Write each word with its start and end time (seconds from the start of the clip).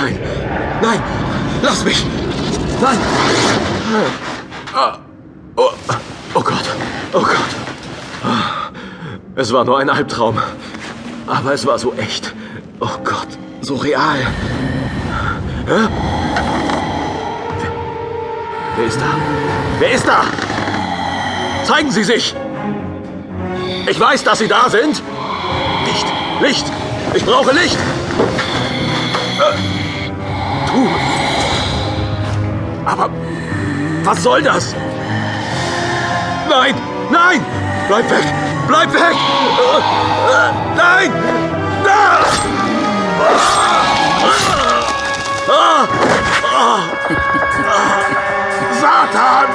Nein, 0.00 0.18
nein, 0.80 1.02
lass 1.62 1.84
mich! 1.84 2.04
Nein! 2.80 2.98
Ah, 4.74 4.96
Oh, 5.56 5.70
oh 6.34 6.40
Gott, 6.40 6.64
oh 7.12 7.20
Gott. 7.20 7.52
Ah, 8.24 8.70
Es 9.36 9.52
war 9.52 9.64
nur 9.64 9.78
ein 9.78 9.90
Albtraum. 9.90 10.38
Aber 11.26 11.52
es 11.52 11.66
war 11.66 11.78
so 11.78 11.92
echt. 11.98 12.34
Oh 12.80 12.96
Gott, 13.04 13.28
so 13.60 13.76
real. 13.76 14.16
Hä? 15.66 15.88
Wer, 18.76 18.86
ist 18.86 18.98
da? 19.00 19.06
Wer 19.80 19.90
ist 19.92 20.08
da? 20.08 20.22
Zeigen 21.64 21.90
Sie 21.90 22.04
sich! 22.04 22.34
Ich 23.86 24.00
weiß, 24.00 24.24
dass 24.24 24.38
Sie 24.38 24.48
da 24.48 24.70
sind! 24.70 25.02
Licht! 25.84 26.06
Licht! 26.40 26.64
Ich 27.12 27.24
brauche 27.26 27.52
Licht! 27.52 27.76
Äh, 29.38 29.56
Tu! 30.70 30.88
Aber 32.86 33.10
was 34.04 34.22
soll 34.22 34.40
das? 34.42 34.74
Nein! 36.48 36.74
Nein! 37.10 37.40
Bleib 37.88 38.08
weg! 38.08 38.24
Bleib 38.68 38.92
weg! 38.92 39.16
Nein! 40.76 41.12
Satan! 48.80 49.46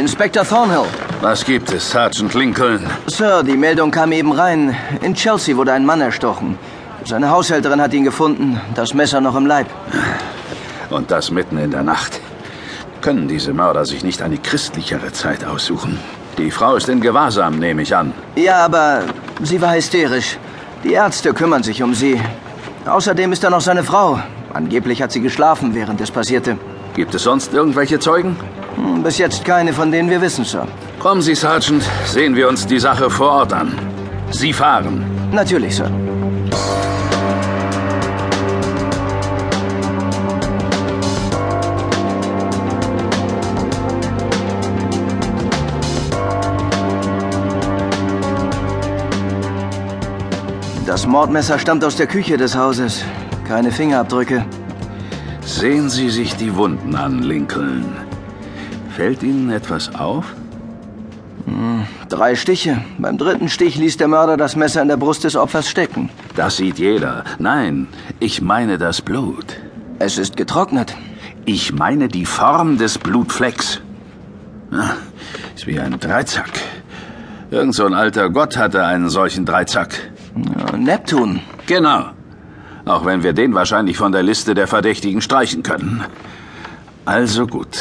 Inspektor 0.07 0.45
Thornhill. 0.45 0.87
Was 1.21 1.45
gibt 1.45 1.73
es, 1.73 1.91
Sergeant 1.91 2.33
Lincoln? 2.35 2.87
Sir, 3.09 3.43
die 3.43 3.57
Meldung 3.57 3.91
kam 3.91 4.13
eben 4.13 4.31
rein. 4.31 4.77
In 5.03 5.15
Chelsea 5.15 5.57
wurde 5.57 5.73
ein 5.73 5.85
Mann 5.85 6.01
erstochen. 6.01 6.57
Seine 7.05 7.29
Haushälterin 7.29 7.81
hat 7.81 7.93
ihn 7.93 8.05
gefunden, 8.05 8.61
das 8.77 8.95
Messer 8.95 9.21
noch 9.21 9.35
im 9.35 9.47
Leib. 9.47 9.67
Und 10.91 11.11
das 11.11 11.33
mitten 11.33 11.59
in 11.59 11.73
der 11.73 11.83
Nacht. 11.83 12.21
Können 13.01 13.27
diese 13.27 13.53
Mörder 13.53 13.85
sich 13.85 14.05
nicht 14.05 14.23
eine 14.23 14.39
christlichere 14.39 15.11
Zeit 15.11 15.45
aussuchen? 15.45 15.99
Die 16.39 16.53
Frau 16.53 16.77
ist 16.77 16.89
in 16.89 17.01
Gewahrsam, 17.01 17.59
nehme 17.59 17.83
ich 17.83 17.97
an. 17.97 18.13
Ja, 18.37 18.65
aber 18.65 19.03
sie 19.43 19.61
war 19.61 19.75
hysterisch. 19.75 20.39
Die 20.85 20.93
Ärzte 20.93 21.35
kümmern 21.35 21.65
sich 21.65 21.83
um 21.83 21.95
sie. 21.95 22.21
Außerdem 22.87 23.33
ist 23.33 23.43
da 23.43 23.51
noch 23.51 23.61
seine 23.61 23.83
Frau. 23.83 24.21
Angeblich 24.55 25.03
hat 25.03 25.11
sie 25.11 25.21
geschlafen, 25.21 25.75
während 25.75 26.01
es 26.01 26.13
passierte. 26.13 26.59
Gibt 26.95 27.13
es 27.17 27.25
sonst 27.25 27.53
irgendwelche 27.53 27.99
Zeugen? 27.99 28.37
Hm, 28.77 29.03
Bis 29.03 29.19
jetzt 29.19 29.45
keine, 29.45 29.73
von 29.73 29.91
denen 29.91 30.09
wir 30.11 30.21
wissen, 30.21 30.45
Sir. 30.45 30.67
Kommen 30.99 31.23
Sie, 31.23 31.35
Sergeant, 31.35 31.83
sehen 32.05 32.35
wir 32.37 32.49
uns 32.49 32.67
die 32.67 32.79
Sache 32.79 33.11
vor 33.11 33.31
Ort 33.31 33.53
an. 33.53 33.79
Sie 34.31 34.53
fahren. 34.53 35.05
Natürlich, 35.33 35.77
Sir. 35.77 35.91
Das 50.87 51.07
Mordmesser 51.07 51.59
stammt 51.59 51.85
aus 51.85 51.97
der 51.97 52.07
Küche 52.07 52.37
des 52.37 52.57
Hauses. 52.57 53.05
Keine 53.47 53.71
Fingerabdrücke. 53.71 54.45
Sehen 55.45 55.89
Sie 55.91 56.11
sich 56.11 56.35
die 56.37 56.55
Wunden 56.57 56.95
an, 56.95 57.23
Lincoln. 57.23 58.06
Fällt 58.97 59.23
Ihnen 59.23 59.51
etwas 59.51 59.95
auf? 59.95 60.25
Drei 62.09 62.35
Stiche. 62.35 62.83
Beim 62.97 63.19
dritten 63.19 63.51
Stich 63.51 63.77
ließ 63.77 63.99
der 63.99 64.09
Mörder 64.09 64.39
das 64.39 64.57
Messer 64.57 64.81
in 64.81 64.89
der 64.89 64.97
Brust 64.97 65.23
des 65.25 65.37
Opfers 65.37 65.69
stecken. 65.69 66.09
Das 66.35 66.57
sieht 66.57 66.79
jeder. 66.79 67.25
Nein, 67.39 67.89
ich 68.21 68.41
meine 68.41 68.79
das 68.79 69.03
Blut. 69.03 69.45
Es 69.99 70.17
ist 70.17 70.39
getrocknet. 70.39 70.97
Ich 71.45 71.75
meine 71.75 72.09
die 72.09 72.25
Form 72.25 72.79
des 72.79 72.97
Blutflecks. 72.97 73.83
Ah, 74.73 74.95
Ist 75.55 75.67
wie 75.67 75.79
ein 75.79 76.01
Dreizack. 76.01 76.49
Irgend 77.51 77.75
so 77.75 77.85
ein 77.85 77.93
alter 77.93 78.31
Gott 78.31 78.57
hatte 78.57 78.83
einen 78.87 79.11
solchen 79.11 79.45
Dreizack. 79.45 79.95
Ja, 80.59 80.75
Neptun. 80.77 81.41
Genau. 81.67 82.07
Auch 82.87 83.05
wenn 83.05 83.23
wir 83.23 83.35
den 83.35 83.53
wahrscheinlich 83.53 83.99
von 83.99 84.13
der 84.13 84.23
Liste 84.23 84.55
der 84.55 84.67
Verdächtigen 84.67 85.21
streichen 85.21 85.63
können. 85.63 86.03
Also 87.05 87.47
gut. 87.47 87.79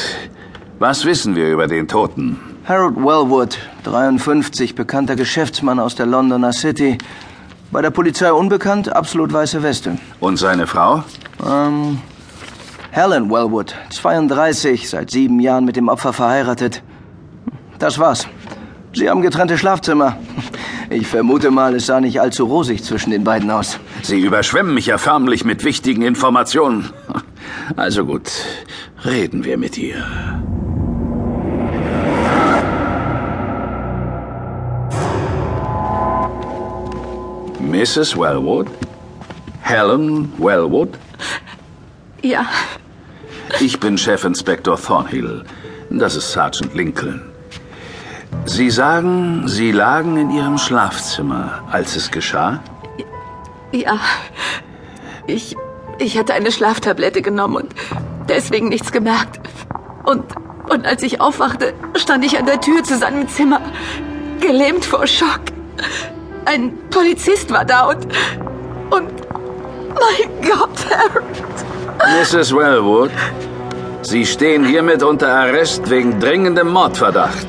Was 0.80 1.06
wissen 1.06 1.36
wir 1.36 1.52
über 1.52 1.68
den 1.68 1.88
Toten? 1.88 2.38
Harold 2.66 2.98
Wellwood, 2.98 3.58
53, 3.84 4.76
bekannter 4.76 5.16
Geschäftsmann 5.16 5.80
aus 5.80 5.96
der 5.96 6.06
Londoner 6.06 6.52
City. 6.52 6.98
Bei 7.72 7.82
der 7.82 7.92
Polizei 7.92 8.32
unbekannt, 8.32 8.94
absolut 8.94 9.32
weiße 9.32 9.64
Weste. 9.64 9.98
Und 10.20 10.38
seine 10.38 10.68
Frau? 10.68 11.04
Ähm, 11.46 12.00
Helen 12.92 13.30
Wellwood, 13.30 13.74
32, 13.92 14.90
seit 14.90 15.12
sieben 15.12 15.40
Jahren 15.40 15.64
mit 15.64 15.78
dem 15.78 15.88
Opfer 15.88 16.12
verheiratet. 16.12 16.84
Das 17.80 17.98
war's. 17.98 18.28
Sie 18.94 19.10
haben 19.10 19.22
getrennte 19.22 19.58
Schlafzimmer. 19.58 20.18
Ich 20.90 21.08
vermute 21.08 21.52
mal, 21.52 21.74
es 21.76 21.86
sah 21.86 22.00
nicht 22.00 22.22
allzu 22.22 22.46
rosig 22.46 22.84
zwischen 22.84 23.12
den 23.12 23.24
beiden 23.24 23.50
aus. 23.50 23.80
Sie 24.04 24.20
überschwemmen 24.20 24.74
mich 24.74 24.86
ja 24.86 24.98
förmlich 24.98 25.44
mit 25.46 25.64
wichtigen 25.64 26.02
Informationen. 26.02 26.90
Also 27.76 28.06
gut, 28.06 28.32
reden 29.04 29.44
wir 29.44 29.58
mit 29.58 29.78
ihr. 29.78 30.06
Mrs. 37.76 38.16
Wellwood? 38.18 38.68
Helen 39.62 40.32
Wellwood? 40.38 40.98
Ja, 42.22 42.46
Ich 43.60 43.80
bin 43.80 43.98
Chefinspektor 43.98 44.78
Thornhill. 44.82 45.44
Das 45.90 46.16
ist 46.16 46.32
Sergeant 46.32 46.74
Lincoln. 46.74 47.22
Sie 48.46 48.70
sagen, 48.70 49.44
Sie 49.48 49.72
lagen 49.72 50.16
in 50.18 50.30
Ihrem 50.32 50.58
Schlafzimmer, 50.58 51.64
als 51.70 51.96
es 51.98 52.10
geschah? 52.12 52.62
ja. 53.74 54.00
Ich, 55.28 55.56
ich 56.00 56.18
hatte 56.18 56.34
eine 56.34 56.52
Schlaftablette 56.52 57.22
genommen 57.22 57.56
und 57.58 57.76
deswegen 58.30 58.70
nichts 58.70 58.92
gemerkt. 58.94 59.40
Und, 60.04 60.24
und 60.70 60.86
als 60.86 61.04
ich 61.04 61.20
aufwachte, 61.20 61.74
stand 61.96 62.24
ich 62.24 62.38
an 62.38 62.46
der 62.46 62.62
Tür 62.62 62.84
zu 62.84 62.98
seinem 62.98 63.28
Zimmer, 63.28 63.60
gelähmt 64.40 64.86
vor 64.86 65.06
Schock. 65.08 65.42
Ein 66.46 66.78
Polizist 66.92 67.52
war 67.52 67.66
da 67.66 67.88
und, 67.88 68.06
und, 68.92 69.10
mein 69.90 70.42
Gott, 70.42 70.86
Harold. 70.90 71.26
Mrs. 72.22 72.56
Wellwood, 72.56 73.12
Sie 74.04 74.26
stehen 74.26 74.64
hiermit 74.64 75.02
unter 75.02 75.28
Arrest 75.28 75.90
wegen 75.90 76.20
dringendem 76.20 76.70
Mordverdacht. 76.70 77.48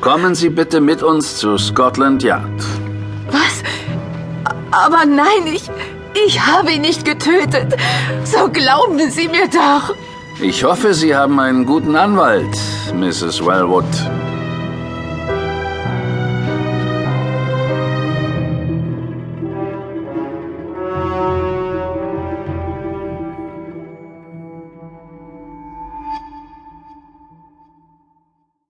Kommen 0.00 0.34
Sie 0.34 0.48
bitte 0.48 0.80
mit 0.80 1.02
uns 1.02 1.36
zu 1.36 1.58
Scotland 1.58 2.22
Yard. 2.22 2.64
Was? 3.30 3.62
Aber 4.70 5.04
nein, 5.04 5.46
ich, 5.46 5.70
ich 6.26 6.40
habe 6.40 6.72
ihn 6.72 6.80
nicht 6.80 7.04
getötet. 7.04 7.76
So 8.24 8.48
glauben 8.48 9.10
Sie 9.10 9.28
mir 9.28 9.48
doch. 9.48 9.94
Ich 10.40 10.64
hoffe, 10.64 10.94
Sie 10.94 11.14
haben 11.14 11.38
einen 11.38 11.66
guten 11.66 11.94
Anwalt, 11.94 12.56
Mrs. 12.94 13.44
Wellwood. 13.44 13.84